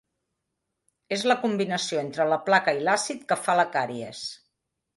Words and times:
És 1.17 1.25
la 1.31 1.35
combinació 1.43 2.01
entre 2.05 2.27
la 2.31 2.41
placa 2.47 2.75
i 2.79 2.81
l'àcid 2.89 3.23
que 3.33 3.41
fa 3.45 3.59
la 3.61 3.69
càries. 3.77 4.27